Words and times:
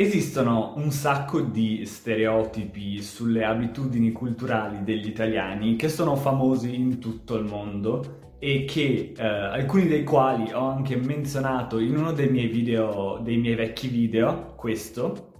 Esistono 0.00 0.74
un 0.76 0.92
sacco 0.92 1.40
di 1.40 1.84
stereotipi 1.84 3.02
sulle 3.02 3.44
abitudini 3.44 4.12
culturali 4.12 4.84
degli 4.84 5.08
italiani 5.08 5.74
che 5.74 5.88
sono 5.88 6.14
famosi 6.14 6.72
in 6.72 7.00
tutto 7.00 7.34
il 7.34 7.44
mondo 7.44 8.36
e 8.38 8.64
che 8.64 9.12
eh, 9.16 9.24
alcuni 9.24 9.88
dei 9.88 10.04
quali 10.04 10.52
ho 10.52 10.68
anche 10.68 10.94
menzionato 10.94 11.80
in 11.80 11.96
uno 11.96 12.12
dei 12.12 12.28
miei 12.28 12.46
video, 12.46 13.18
dei 13.20 13.38
miei 13.38 13.56
vecchi 13.56 13.88
video, 13.88 14.54
questo, 14.54 15.32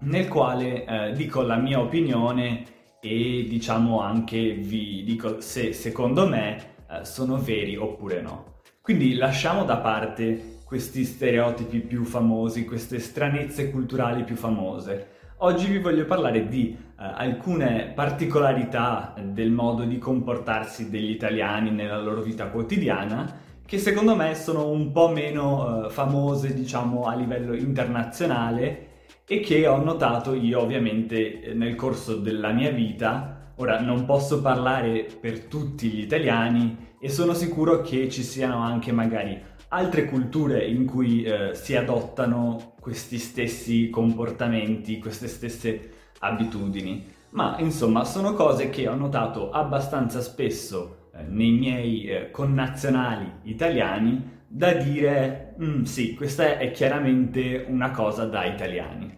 nel 0.00 0.26
quale 0.26 0.84
eh, 0.84 1.12
dico 1.12 1.42
la 1.42 1.58
mia 1.58 1.78
opinione 1.78 2.64
e 3.00 3.46
diciamo 3.48 4.00
anche 4.00 4.54
vi 4.54 5.04
dico 5.04 5.40
se 5.40 5.72
secondo 5.72 6.26
me 6.26 6.56
eh, 6.90 7.04
sono 7.04 7.38
veri 7.38 7.76
oppure 7.76 8.20
no. 8.22 8.58
Quindi 8.82 9.14
lasciamo 9.14 9.64
da 9.64 9.76
parte 9.76 10.59
questi 10.70 11.02
stereotipi 11.02 11.80
più 11.80 12.04
famosi, 12.04 12.64
queste 12.64 13.00
stranezze 13.00 13.72
culturali 13.72 14.22
più 14.22 14.36
famose. 14.36 15.08
Oggi 15.38 15.66
vi 15.66 15.78
voglio 15.78 16.04
parlare 16.04 16.46
di 16.46 16.76
uh, 16.78 16.92
alcune 16.96 17.90
particolarità 17.92 19.12
del 19.20 19.50
modo 19.50 19.82
di 19.82 19.98
comportarsi 19.98 20.88
degli 20.88 21.10
italiani 21.10 21.72
nella 21.72 22.00
loro 22.00 22.22
vita 22.22 22.46
quotidiana 22.50 23.48
che 23.66 23.78
secondo 23.78 24.14
me 24.14 24.36
sono 24.36 24.68
un 24.68 24.92
po' 24.92 25.08
meno 25.08 25.86
uh, 25.86 25.90
famose, 25.90 26.54
diciamo, 26.54 27.02
a 27.02 27.16
livello 27.16 27.56
internazionale 27.56 29.08
e 29.26 29.40
che 29.40 29.66
ho 29.66 29.82
notato 29.82 30.34
io 30.34 30.60
ovviamente 30.60 31.50
nel 31.52 31.74
corso 31.74 32.14
della 32.14 32.52
mia 32.52 32.70
vita. 32.70 33.54
Ora 33.56 33.80
non 33.80 34.04
posso 34.04 34.40
parlare 34.40 35.04
per 35.20 35.46
tutti 35.46 35.88
gli 35.88 36.02
italiani 36.02 36.94
e 37.00 37.08
sono 37.08 37.34
sicuro 37.34 37.80
che 37.80 38.08
ci 38.08 38.22
siano 38.22 38.58
anche 38.58 38.92
magari 38.92 39.50
altre 39.72 40.04
culture 40.06 40.64
in 40.64 40.86
cui 40.86 41.22
eh, 41.22 41.54
si 41.54 41.76
adottano 41.76 42.74
questi 42.80 43.18
stessi 43.18 43.90
comportamenti, 43.90 44.98
queste 44.98 45.28
stesse 45.28 45.90
abitudini. 46.20 47.18
Ma 47.30 47.56
insomma 47.58 48.04
sono 48.04 48.34
cose 48.34 48.70
che 48.70 48.88
ho 48.88 48.94
notato 48.94 49.50
abbastanza 49.50 50.20
spesso 50.20 51.08
eh, 51.14 51.22
nei 51.22 51.52
miei 51.52 52.04
eh, 52.06 52.30
connazionali 52.30 53.30
italiani 53.42 54.38
da 54.46 54.72
dire 54.72 55.54
mm, 55.62 55.82
sì, 55.82 56.14
questa 56.14 56.58
è 56.58 56.70
chiaramente 56.72 57.64
una 57.68 57.92
cosa 57.92 58.24
da 58.24 58.44
italiani. 58.46 59.16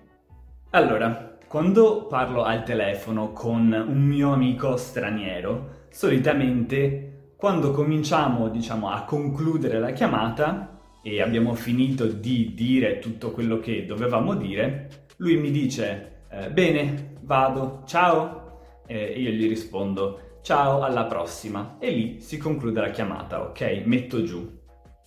Allora, 0.70 1.38
quando 1.48 2.06
parlo 2.06 2.42
al 2.42 2.64
telefono 2.64 3.32
con 3.32 3.72
un 3.72 4.02
mio 4.02 4.32
amico 4.32 4.76
straniero, 4.76 5.86
solitamente 5.88 7.11
quando 7.42 7.72
cominciamo, 7.72 8.50
diciamo, 8.50 8.88
a 8.88 9.02
concludere 9.02 9.80
la 9.80 9.90
chiamata 9.90 10.78
e 11.02 11.20
abbiamo 11.20 11.54
finito 11.54 12.06
di 12.06 12.54
dire 12.54 13.00
tutto 13.00 13.32
quello 13.32 13.58
che 13.58 13.84
dovevamo 13.84 14.36
dire, 14.36 15.08
lui 15.16 15.36
mi 15.38 15.50
dice 15.50 16.26
eh, 16.30 16.52
bene, 16.52 17.16
vado, 17.22 17.82
ciao, 17.84 18.84
e 18.86 19.14
io 19.18 19.30
gli 19.30 19.48
rispondo 19.48 20.38
ciao, 20.42 20.82
alla 20.82 21.06
prossima 21.06 21.78
e 21.80 21.90
lì 21.90 22.20
si 22.20 22.38
conclude 22.38 22.80
la 22.80 22.90
chiamata, 22.90 23.42
ok? 23.42 23.82
Metto 23.86 24.22
giù, 24.22 24.48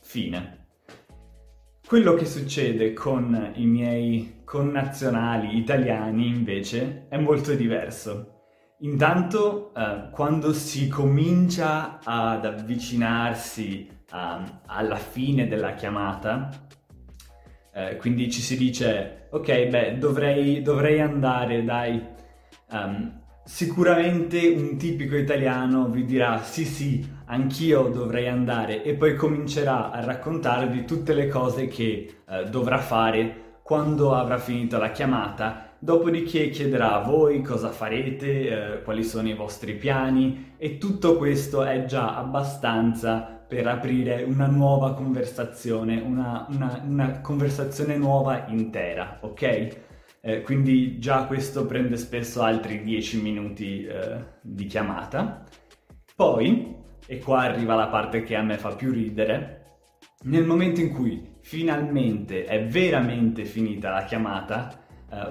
fine. 0.02 0.66
Quello 1.88 2.16
che 2.16 2.26
succede 2.26 2.92
con 2.92 3.54
i 3.56 3.66
miei 3.66 4.42
connazionali 4.44 5.58
italiani 5.58 6.28
invece 6.28 7.06
è 7.08 7.18
molto 7.18 7.54
diverso. 7.54 8.35
Intanto, 8.80 9.74
eh, 9.74 10.10
quando 10.12 10.52
si 10.52 10.90
comincia 10.90 12.00
ad 12.04 12.46
avvicinarsi 12.46 13.90
a, 14.10 14.36
ehm, 14.38 14.60
alla 14.66 14.98
fine 14.98 15.48
della 15.48 15.76
chiamata, 15.76 16.50
eh, 17.74 17.96
quindi 17.96 18.30
ci 18.30 18.42
si 18.42 18.58
dice, 18.58 19.28
ok, 19.32 19.68
beh, 19.68 19.98
dovrei, 19.98 20.62
dovrei 20.62 21.00
andare, 21.00 21.64
dai. 21.64 22.14
Um, 22.72 23.22
sicuramente 23.46 24.48
un 24.50 24.76
tipico 24.78 25.16
italiano 25.16 25.88
vi 25.88 26.04
dirà, 26.04 26.42
sì, 26.42 26.66
sì, 26.66 27.08
anch'io 27.26 27.88
dovrei 27.90 28.28
andare, 28.28 28.84
e 28.84 28.96
poi 28.96 29.16
comincerà 29.16 29.92
a 29.92 30.04
raccontarvi 30.04 30.84
tutte 30.84 31.14
le 31.14 31.28
cose 31.28 31.68
che 31.68 32.24
eh, 32.28 32.44
dovrà 32.50 32.80
fare 32.80 33.60
quando 33.64 34.14
avrà 34.14 34.38
finito 34.38 34.78
la 34.78 34.92
chiamata 34.92 35.65
Dopodiché 35.86 36.50
chiederà 36.50 36.96
a 36.96 37.04
voi 37.04 37.44
cosa 37.44 37.70
farete, 37.70 38.78
eh, 38.78 38.82
quali 38.82 39.04
sono 39.04 39.30
i 39.30 39.36
vostri 39.36 39.76
piani 39.76 40.54
e 40.58 40.80
tutto 40.80 41.16
questo 41.16 41.64
è 41.64 41.86
già 41.86 42.18
abbastanza 42.18 43.20
per 43.48 43.68
aprire 43.68 44.24
una 44.24 44.48
nuova 44.48 44.96
conversazione, 44.96 46.02
una, 46.02 46.48
una, 46.50 46.82
una 46.84 47.22
conversazione 47.22 47.98
nuova 47.98 48.48
intera, 48.48 49.20
ok? 49.22 49.78
Eh, 50.22 50.42
quindi 50.42 50.98
già 50.98 51.26
questo 51.26 51.68
prende 51.68 51.98
spesso 51.98 52.42
altri 52.42 52.82
10 52.82 53.22
minuti 53.22 53.86
eh, 53.86 54.26
di 54.42 54.66
chiamata. 54.66 55.44
Poi, 56.16 56.78
e 57.06 57.20
qua 57.20 57.42
arriva 57.42 57.76
la 57.76 57.90
parte 57.90 58.24
che 58.24 58.36
a 58.36 58.42
me 58.42 58.58
fa 58.58 58.74
più 58.74 58.92
ridere, 58.92 59.82
nel 60.24 60.46
momento 60.46 60.82
in 60.82 60.92
cui 60.92 61.36
finalmente 61.42 62.46
è 62.46 62.66
veramente 62.66 63.46
finita 63.46 63.92
la 63.92 64.04
chiamata, 64.06 64.80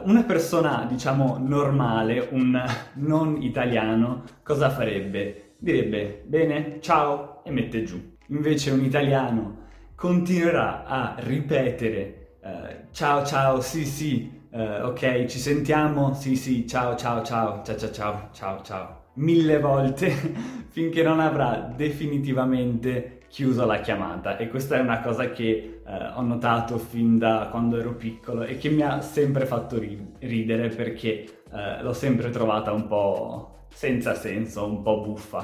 una 0.04 0.22
persona, 0.22 0.86
diciamo, 0.88 1.38
normale, 1.38 2.28
un 2.30 2.62
non 2.94 3.42
italiano, 3.42 4.22
cosa 4.42 4.70
farebbe? 4.70 5.54
Direbbe 5.58 6.22
bene, 6.26 6.78
ciao 6.80 7.42
e 7.44 7.50
mette 7.50 7.82
giù. 7.82 8.16
Invece 8.28 8.70
un 8.70 8.82
italiano 8.82 9.62
continuerà 9.94 10.84
a 10.84 11.14
ripetere 11.18 12.36
uh, 12.42 12.90
ciao 12.92 13.24
ciao, 13.24 13.60
sì 13.60 13.84
sì, 13.84 14.30
uh, 14.50 14.86
ok, 14.86 15.26
ci 15.26 15.38
sentiamo, 15.38 16.14
sì 16.14 16.36
sì, 16.36 16.66
ciao 16.66 16.96
ciao 16.96 17.22
ciao, 17.22 17.62
ciao 17.64 17.76
ciao 17.76 17.90
ciao, 17.92 18.28
ciao 18.32 18.62
ciao, 18.62 19.02
mille 19.14 19.58
volte 19.60 20.10
finché 20.68 21.02
non 21.02 21.20
avrà 21.20 21.72
definitivamente 21.74 23.20
chiuso 23.28 23.64
la 23.64 23.80
chiamata 23.80 24.36
e 24.36 24.48
questa 24.48 24.76
è 24.76 24.80
una 24.80 25.00
cosa 25.00 25.30
che 25.30 25.73
eh, 25.86 26.12
ho 26.14 26.22
notato 26.22 26.78
fin 26.78 27.18
da 27.18 27.48
quando 27.50 27.78
ero 27.78 27.94
piccolo 27.94 28.42
e 28.42 28.56
che 28.56 28.70
mi 28.70 28.82
ha 28.82 29.00
sempre 29.00 29.46
fatto 29.46 29.78
ri- 29.78 30.14
ridere 30.20 30.68
perché 30.68 31.24
eh, 31.52 31.82
l'ho 31.82 31.92
sempre 31.92 32.30
trovata 32.30 32.72
un 32.72 32.86
po' 32.86 33.66
senza 33.72 34.14
senso, 34.14 34.66
un 34.66 34.82
po' 34.82 35.00
buffa. 35.00 35.42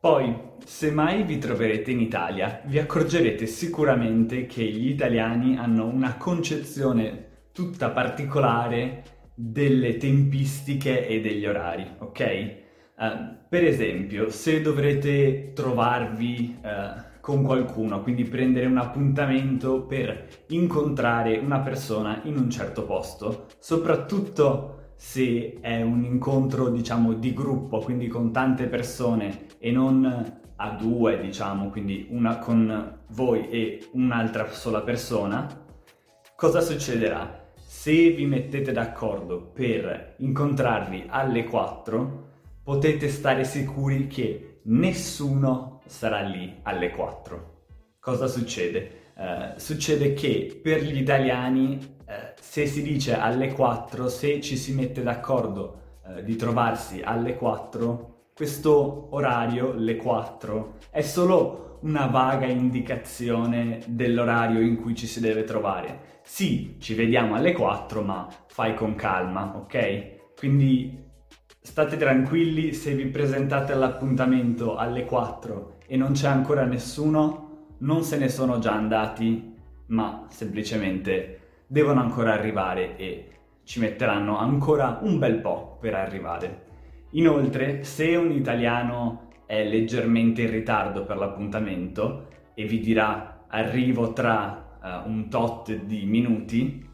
Poi, 0.00 0.34
se 0.64 0.92
mai 0.92 1.24
vi 1.24 1.38
troverete 1.38 1.90
in 1.90 2.00
Italia, 2.00 2.60
vi 2.66 2.78
accorgerete 2.78 3.46
sicuramente 3.46 4.46
che 4.46 4.62
gli 4.62 4.88
italiani 4.88 5.56
hanno 5.56 5.86
una 5.86 6.16
concezione 6.16 7.48
tutta 7.52 7.90
particolare 7.90 9.02
delle 9.34 9.96
tempistiche 9.96 11.06
e 11.06 11.20
degli 11.20 11.46
orari, 11.46 11.84
ok? 11.98 12.56
Uh, 12.96 13.36
per 13.48 13.64
esempio, 13.64 14.30
se 14.30 14.60
dovrete 14.60 15.52
trovarvi 15.52 16.58
uh, 16.62 17.17
con 17.28 17.42
qualcuno, 17.42 18.00
quindi 18.00 18.24
prendere 18.24 18.64
un 18.64 18.78
appuntamento 18.78 19.82
per 19.82 20.28
incontrare 20.48 21.36
una 21.36 21.58
persona 21.58 22.22
in 22.24 22.38
un 22.38 22.48
certo 22.48 22.84
posto, 22.84 23.48
soprattutto 23.58 24.92
se 24.94 25.58
è 25.60 25.82
un 25.82 26.04
incontro, 26.04 26.70
diciamo, 26.70 27.12
di 27.12 27.34
gruppo, 27.34 27.80
quindi 27.80 28.08
con 28.08 28.32
tante 28.32 28.64
persone 28.64 29.44
e 29.58 29.70
non 29.70 30.40
a 30.56 30.70
due, 30.70 31.20
diciamo, 31.20 31.68
quindi 31.68 32.06
una 32.08 32.38
con 32.38 33.00
voi 33.08 33.50
e 33.50 33.86
un'altra 33.92 34.50
sola 34.50 34.80
persona, 34.80 35.46
cosa 36.34 36.62
succederà? 36.62 37.50
Se 37.56 38.10
vi 38.10 38.24
mettete 38.24 38.72
d'accordo 38.72 39.50
per 39.52 40.14
incontrarvi 40.16 41.04
alle 41.08 41.44
4, 41.44 42.26
potete 42.62 43.08
stare 43.10 43.44
sicuri 43.44 44.06
che 44.06 44.47
nessuno 44.68 45.80
sarà 45.86 46.20
lì 46.20 46.60
alle 46.62 46.90
4. 46.90 47.56
Cosa 48.00 48.26
succede? 48.26 49.06
Uh, 49.16 49.58
succede 49.58 50.14
che 50.14 50.60
per 50.62 50.82
gli 50.82 50.96
italiani 50.96 51.78
uh, 52.06 52.12
se 52.40 52.66
si 52.66 52.82
dice 52.82 53.16
alle 53.16 53.52
4, 53.52 54.08
se 54.08 54.40
ci 54.40 54.56
si 54.56 54.72
mette 54.72 55.02
d'accordo 55.02 56.00
uh, 56.04 56.22
di 56.22 56.36
trovarsi 56.36 57.00
alle 57.02 57.34
4, 57.36 58.30
questo 58.34 59.08
orario, 59.10 59.72
le 59.72 59.96
4, 59.96 60.76
è 60.90 61.00
solo 61.00 61.78
una 61.82 62.06
vaga 62.06 62.46
indicazione 62.46 63.80
dell'orario 63.86 64.60
in 64.60 64.80
cui 64.80 64.94
ci 64.94 65.06
si 65.06 65.20
deve 65.20 65.44
trovare. 65.44 66.20
Sì, 66.22 66.76
ci 66.78 66.94
vediamo 66.94 67.34
alle 67.34 67.52
4, 67.52 68.02
ma 68.02 68.28
fai 68.46 68.74
con 68.74 68.94
calma, 68.94 69.56
ok? 69.56 70.36
Quindi 70.36 71.06
State 71.68 71.98
tranquilli 71.98 72.72
se 72.72 72.94
vi 72.94 73.04
presentate 73.04 73.72
all'appuntamento 73.72 74.76
alle 74.76 75.04
4 75.04 75.80
e 75.86 75.98
non 75.98 76.12
c'è 76.12 76.26
ancora 76.26 76.64
nessuno, 76.64 77.74
non 77.80 78.02
se 78.04 78.16
ne 78.16 78.30
sono 78.30 78.58
già 78.58 78.72
andati, 78.72 79.54
ma 79.88 80.24
semplicemente 80.30 81.40
devono 81.66 82.00
ancora 82.00 82.32
arrivare 82.32 82.96
e 82.96 83.28
ci 83.64 83.80
metteranno 83.80 84.38
ancora 84.38 84.98
un 85.02 85.18
bel 85.18 85.40
po' 85.40 85.76
per 85.78 85.94
arrivare. 85.94 86.62
Inoltre, 87.10 87.84
se 87.84 88.16
un 88.16 88.32
italiano 88.32 89.28
è 89.44 89.62
leggermente 89.62 90.40
in 90.40 90.50
ritardo 90.50 91.04
per 91.04 91.18
l'appuntamento 91.18 92.28
e 92.54 92.64
vi 92.64 92.80
dirà 92.80 93.44
arrivo 93.46 94.14
tra 94.14 94.78
uh, 94.82 95.06
un 95.06 95.28
tot 95.28 95.70
di 95.70 96.06
minuti, 96.06 96.87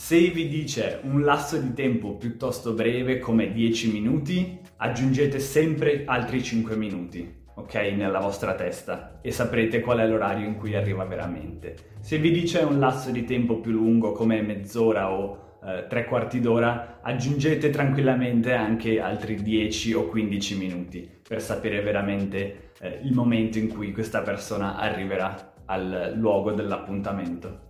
Se 0.00 0.16
vi 0.28 0.48
dice 0.48 1.00
un 1.02 1.22
lasso 1.22 1.58
di 1.58 1.74
tempo 1.74 2.14
piuttosto 2.14 2.72
breve 2.72 3.18
come 3.18 3.50
10 3.52 3.90
minuti, 3.90 4.60
aggiungete 4.76 5.40
sempre 5.40 6.04
altri 6.06 6.40
5 6.40 6.76
minuti, 6.76 7.42
ok, 7.54 7.74
nella 7.96 8.20
vostra 8.20 8.54
testa 8.54 9.18
e 9.20 9.32
saprete 9.32 9.80
qual 9.80 9.98
è 9.98 10.06
l'orario 10.06 10.46
in 10.46 10.54
cui 10.54 10.76
arriva 10.76 11.04
veramente. 11.04 11.74
Se 11.98 12.16
vi 12.18 12.30
dice 12.30 12.60
un 12.60 12.78
lasso 12.78 13.10
di 13.10 13.24
tempo 13.24 13.58
più 13.58 13.72
lungo 13.72 14.12
come 14.12 14.40
mezz'ora 14.40 15.10
o 15.10 15.58
eh, 15.64 15.86
tre 15.88 16.04
quarti 16.04 16.38
d'ora, 16.38 17.00
aggiungete 17.02 17.68
tranquillamente 17.68 18.54
anche 18.54 19.00
altri 19.00 19.42
10 19.42 19.94
o 19.94 20.06
15 20.06 20.56
minuti 20.56 21.10
per 21.26 21.42
sapere 21.42 21.82
veramente 21.82 22.70
eh, 22.80 23.00
il 23.02 23.12
momento 23.12 23.58
in 23.58 23.68
cui 23.68 23.90
questa 23.92 24.22
persona 24.22 24.76
arriverà 24.76 25.54
al 25.66 26.12
luogo 26.14 26.52
dell'appuntamento. 26.52 27.66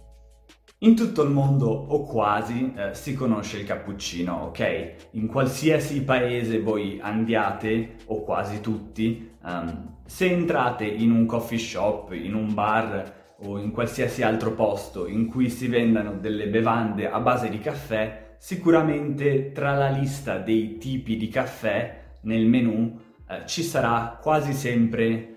In 0.83 0.95
tutto 0.95 1.25
il 1.25 1.31
mondo, 1.31 1.67
o 1.67 2.05
quasi, 2.05 2.73
eh, 2.77 2.95
si 2.95 3.15
conosce 3.15 3.59
il 3.59 3.67
cappuccino, 3.67 4.45
ok? 4.45 5.09
In 5.13 5.27
qualsiasi 5.27 6.05
paese 6.05 6.61
voi 6.61 7.01
andiate, 7.03 7.97
o 8.07 8.23
quasi 8.23 8.61
tutti, 8.61 9.29
um, 9.43 9.97
se 10.07 10.31
entrate 10.31 10.85
in 10.85 11.11
un 11.11 11.27
coffee 11.27 11.59
shop, 11.59 12.13
in 12.13 12.33
un 12.33 12.55
bar 12.55 13.13
o 13.41 13.59
in 13.59 13.73
qualsiasi 13.73 14.23
altro 14.23 14.53
posto 14.53 15.09
in 15.09 15.27
cui 15.27 15.51
si 15.51 15.67
vendano 15.67 16.13
delle 16.13 16.47
bevande 16.47 17.11
a 17.11 17.19
base 17.19 17.49
di 17.49 17.59
caffè, 17.59 18.37
sicuramente 18.39 19.51
tra 19.51 19.75
la 19.75 19.89
lista 19.89 20.39
dei 20.39 20.79
tipi 20.79 21.17
di 21.17 21.29
caffè 21.29 22.03
nel 22.21 22.47
menu 22.47 22.97
eh, 23.29 23.45
ci 23.47 23.65
sarà 23.65 24.17
quasi 24.23 24.53
sempre 24.53 25.05
eh, 25.05 25.37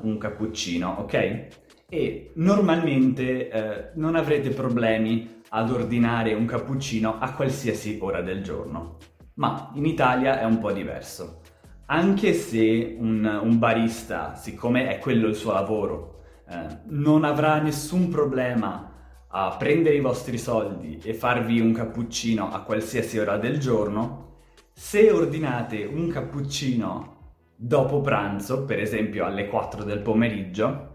un 0.00 0.16
cappuccino, 0.16 0.96
ok? 1.00 1.48
E 1.90 2.30
normalmente 2.36 3.50
eh, 3.50 3.90
non 3.96 4.14
avrete 4.14 4.50
problemi 4.50 5.42
ad 5.50 5.70
ordinare 5.70 6.32
un 6.32 6.46
cappuccino 6.46 7.18
a 7.18 7.32
qualsiasi 7.32 7.98
ora 8.00 8.22
del 8.22 8.42
giorno. 8.42 8.96
Ma 9.34 9.72
in 9.74 9.84
Italia 9.84 10.40
è 10.40 10.44
un 10.44 10.58
po' 10.58 10.70
diverso. 10.70 11.40
Anche 11.86 12.32
se 12.34 12.96
un, 12.96 13.24
un 13.42 13.58
barista, 13.58 14.36
siccome 14.36 14.88
è 14.88 14.98
quello 15.00 15.26
il 15.26 15.34
suo 15.34 15.52
lavoro, 15.52 16.20
eh, 16.48 16.66
non 16.86 17.24
avrà 17.24 17.60
nessun 17.60 18.08
problema 18.08 18.92
a 19.32 19.56
prendere 19.58 19.96
i 19.96 20.00
vostri 20.00 20.38
soldi 20.38 21.00
e 21.02 21.14
farvi 21.14 21.58
un 21.58 21.72
cappuccino 21.72 22.50
a 22.52 22.62
qualsiasi 22.62 23.18
ora 23.18 23.36
del 23.36 23.58
giorno, 23.58 24.38
se 24.72 25.10
ordinate 25.10 25.84
un 25.84 26.08
cappuccino 26.08 27.18
dopo 27.56 28.00
pranzo, 28.00 28.64
per 28.64 28.78
esempio 28.78 29.24
alle 29.24 29.48
4 29.48 29.82
del 29.82 30.00
pomeriggio, 30.00 30.89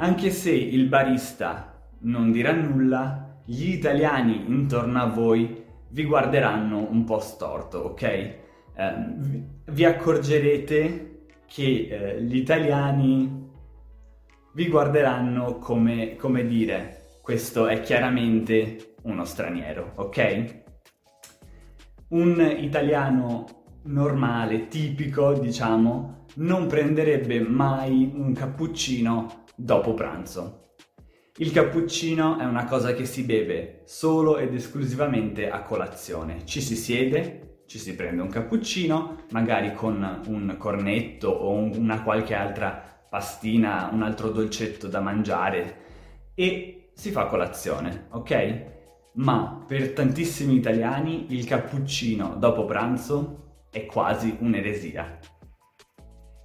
anche 0.00 0.30
se 0.30 0.52
il 0.52 0.86
barista 0.86 1.76
non 2.00 2.30
dirà 2.30 2.52
nulla, 2.52 3.40
gli 3.44 3.70
italiani 3.70 4.44
intorno 4.46 5.00
a 5.00 5.06
voi 5.06 5.64
vi 5.90 6.04
guarderanno 6.04 6.86
un 6.90 7.04
po' 7.04 7.18
storto, 7.18 7.78
ok? 7.78 8.02
Eh, 8.02 8.36
vi 9.70 9.84
accorgerete 9.84 11.26
che 11.46 11.88
eh, 11.90 12.22
gli 12.22 12.36
italiani 12.36 13.50
vi 14.54 14.68
guarderanno 14.68 15.58
come, 15.58 16.14
come 16.16 16.46
dire, 16.46 17.16
questo 17.20 17.66
è 17.66 17.80
chiaramente 17.80 18.94
uno 19.02 19.24
straniero, 19.24 19.92
ok? 19.96 20.62
Un 22.10 22.56
italiano 22.56 23.46
normale, 23.84 24.68
tipico, 24.68 25.32
diciamo, 25.32 26.26
non 26.36 26.68
prenderebbe 26.68 27.40
mai 27.40 28.12
un 28.14 28.32
cappuccino 28.32 29.46
dopo 29.58 29.92
pranzo. 29.92 30.74
Il 31.38 31.50
cappuccino 31.50 32.38
è 32.38 32.44
una 32.44 32.64
cosa 32.64 32.94
che 32.94 33.04
si 33.04 33.24
beve 33.24 33.82
solo 33.86 34.38
ed 34.38 34.54
esclusivamente 34.54 35.50
a 35.50 35.62
colazione. 35.62 36.44
Ci 36.46 36.60
si 36.60 36.76
siede, 36.76 37.62
ci 37.66 37.78
si 37.78 37.96
prende 37.96 38.22
un 38.22 38.28
cappuccino, 38.28 39.24
magari 39.32 39.72
con 39.74 40.22
un 40.26 40.54
cornetto 40.58 41.28
o 41.28 41.52
una 41.54 42.02
qualche 42.02 42.34
altra 42.34 43.04
pastina, 43.10 43.90
un 43.92 44.02
altro 44.02 44.30
dolcetto 44.30 44.86
da 44.86 45.00
mangiare 45.00 45.86
e 46.34 46.90
si 46.94 47.10
fa 47.10 47.26
colazione, 47.26 48.06
ok? 48.10 48.64
Ma 49.14 49.64
per 49.66 49.92
tantissimi 49.92 50.54
italiani 50.54 51.32
il 51.34 51.44
cappuccino 51.44 52.36
dopo 52.38 52.64
pranzo 52.64 53.64
è 53.70 53.86
quasi 53.86 54.36
un'eresia. 54.40 55.18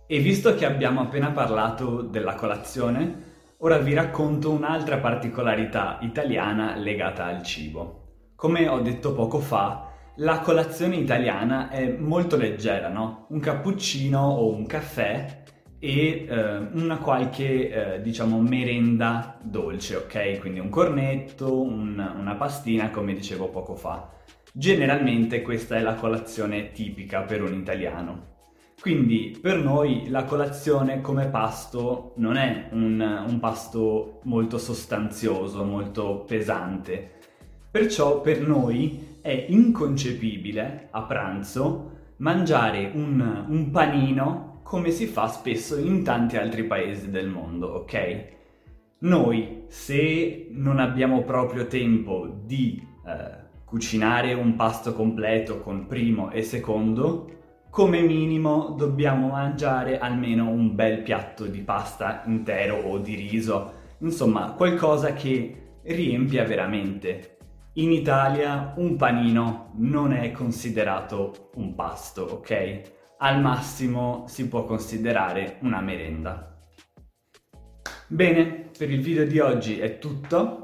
E 0.05 0.19
visto 0.19 0.53
che 0.53 0.65
abbiamo 0.65 0.99
appena 0.99 1.31
parlato 1.31 2.01
della 2.01 2.35
colazione, 2.35 3.31
ora 3.59 3.77
vi 3.77 3.93
racconto 3.93 4.51
un'altra 4.51 4.97
particolarità 4.97 5.97
italiana 6.01 6.75
legata 6.75 7.23
al 7.25 7.41
cibo. 7.41 8.31
Come 8.35 8.67
ho 8.67 8.81
detto 8.81 9.13
poco 9.13 9.39
fa, 9.39 9.91
la 10.17 10.39
colazione 10.39 10.97
italiana 10.97 11.69
è 11.69 11.89
molto 11.89 12.35
leggera, 12.35 12.89
no? 12.89 13.27
Un 13.29 13.39
cappuccino 13.39 14.19
o 14.19 14.53
un 14.53 14.65
caffè 14.65 15.43
e 15.79 16.25
eh, 16.29 16.57
una 16.73 16.97
qualche, 16.97 17.95
eh, 17.95 18.01
diciamo, 18.01 18.41
merenda 18.41 19.39
dolce, 19.41 19.95
ok? 19.95 20.39
Quindi 20.39 20.59
un 20.59 20.69
cornetto, 20.69 21.61
un, 21.61 22.13
una 22.17 22.35
pastina, 22.35 22.89
come 22.89 23.13
dicevo 23.13 23.47
poco 23.47 23.75
fa. 23.75 24.09
Generalmente 24.51 25.41
questa 25.41 25.77
è 25.77 25.81
la 25.81 25.95
colazione 25.95 26.71
tipica 26.73 27.21
per 27.21 27.41
un 27.41 27.53
italiano. 27.53 28.31
Quindi 28.83 29.37
per 29.41 29.63
noi 29.63 30.09
la 30.09 30.25
colazione 30.25 30.99
come 30.99 31.27
pasto 31.27 32.11
non 32.17 32.35
è 32.35 32.67
un, 32.71 32.99
un 33.29 33.39
pasto 33.39 34.19
molto 34.23 34.57
sostanzioso, 34.57 35.63
molto 35.63 36.25
pesante. 36.27 37.11
Perciò 37.71 38.19
per 38.19 38.45
noi 38.45 39.19
è 39.21 39.45
inconcepibile 39.47 40.89
a 40.91 41.03
pranzo 41.03 41.91
mangiare 42.17 42.91
un, 42.93 43.45
un, 43.47 43.71
panino 43.71 44.59
come 44.63 44.91
si 44.91 45.05
fa 45.05 45.29
spesso 45.29 45.77
in 45.77 46.03
tanti 46.03 46.35
altri 46.35 46.65
paesi 46.65 47.09
del 47.09 47.29
mondo, 47.29 47.67
ok? 47.67 48.25
Noi, 48.99 49.63
se 49.67 50.49
non 50.49 50.79
abbiamo 50.79 51.21
proprio 51.21 51.67
tempo 51.67 52.41
di 52.43 52.85
eh, 53.07 53.63
cucinare 53.63 54.33
un 54.33 54.57
pasto 54.57 54.91
completo 54.91 55.61
con 55.61 55.87
primo 55.87 56.31
e 56.31 56.41
secondo, 56.41 57.42
come 57.73 58.01
minimo 58.01 58.75
dobbiamo 58.77 59.29
mangiare 59.29 59.97
almeno 59.97 60.47
un 60.47 60.75
bel 60.75 61.01
piatto 61.01 61.47
di 61.47 61.61
pasta 61.61 62.21
intero 62.27 62.75
o 62.75 62.99
di 62.99 63.15
riso, 63.15 63.95
insomma 64.01 64.51
qualcosa 64.51 65.13
che 65.13 65.79
riempia 65.81 66.43
veramente. 66.43 67.37
In 67.73 67.91
Italia 67.91 68.75
un 68.77 68.95
panino 68.95 69.71
non 69.77 70.13
è 70.13 70.29
considerato 70.29 71.49
un 71.55 71.73
pasto, 71.73 72.21
ok? 72.21 72.81
Al 73.17 73.41
massimo 73.41 74.25
si 74.27 74.47
può 74.47 74.65
considerare 74.65 75.57
una 75.61 75.81
merenda. 75.81 76.55
Bene, 78.05 78.69
per 78.77 78.91
il 78.91 79.01
video 79.01 79.25
di 79.25 79.39
oggi 79.39 79.79
è 79.79 79.97
tutto. 79.97 80.59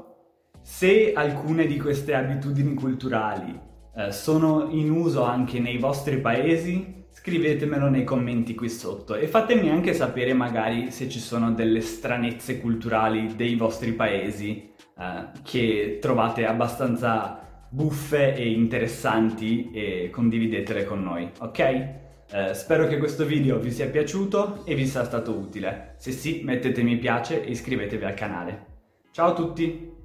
Se 0.62 1.12
alcune 1.12 1.66
di 1.66 1.76
queste 1.76 2.14
abitudini 2.14 2.74
culturali 2.74 3.60
eh, 3.96 4.12
sono 4.12 4.68
in 4.70 4.92
uso 4.92 5.24
anche 5.24 5.58
nei 5.58 5.78
vostri 5.78 6.20
paesi, 6.20 6.98
scrivetemelo 7.20 7.90
nei 7.90 8.02
commenti 8.02 8.54
qui 8.54 8.70
sotto 8.70 9.14
e 9.14 9.26
fatemi 9.26 9.68
anche 9.68 9.92
sapere 9.92 10.32
magari 10.32 10.90
se 10.90 11.06
ci 11.06 11.18
sono 11.18 11.52
delle 11.52 11.82
stranezze 11.82 12.58
culturali 12.58 13.36
dei 13.36 13.56
vostri 13.56 13.92
paesi 13.92 14.72
eh, 14.98 15.28
che 15.42 15.98
trovate 16.00 16.46
abbastanza 16.46 17.66
buffe 17.68 18.34
e 18.34 18.50
interessanti 18.50 19.70
e 19.70 20.08
condividetele 20.10 20.86
con 20.86 21.02
noi, 21.02 21.30
ok? 21.40 21.58
Eh, 22.32 22.54
spero 22.54 22.86
che 22.86 22.96
questo 22.96 23.26
video 23.26 23.58
vi 23.58 23.70
sia 23.70 23.88
piaciuto 23.88 24.64
e 24.64 24.74
vi 24.74 24.86
sia 24.86 25.04
stato 25.04 25.32
utile. 25.32 25.96
Se 25.98 26.12
sì, 26.12 26.40
mettete 26.42 26.82
mi 26.82 26.96
piace 26.96 27.44
e 27.44 27.50
iscrivetevi 27.50 28.04
al 28.04 28.14
canale. 28.14 28.66
Ciao 29.10 29.32
a 29.32 29.34
tutti! 29.34 29.99